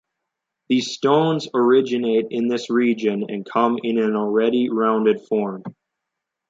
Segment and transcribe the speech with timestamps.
[0.67, 5.61] These stones originate in this region and come in an already rounded form.